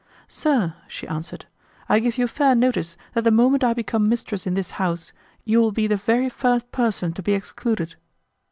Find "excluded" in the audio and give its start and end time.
7.33-7.95